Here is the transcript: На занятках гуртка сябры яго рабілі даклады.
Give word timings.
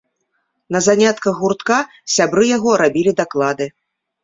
На 0.75 0.79
занятках 0.85 1.35
гуртка 1.43 1.77
сябры 2.15 2.43
яго 2.57 2.71
рабілі 2.85 3.17
даклады. 3.23 3.73